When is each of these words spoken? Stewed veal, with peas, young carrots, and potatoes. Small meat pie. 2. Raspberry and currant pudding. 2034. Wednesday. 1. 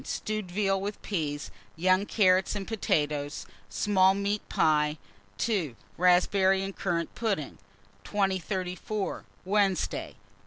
Stewed 0.03 0.49
veal, 0.49 0.81
with 0.81 0.99
peas, 1.03 1.51
young 1.75 2.07
carrots, 2.07 2.55
and 2.55 2.67
potatoes. 2.67 3.45
Small 3.69 4.15
meat 4.15 4.41
pie. 4.49 4.97
2. 5.37 5.75
Raspberry 5.95 6.63
and 6.63 6.75
currant 6.75 7.13
pudding. 7.13 7.59
2034. 8.03 9.25
Wednesday. 9.45 10.13
1. 10.15 10.15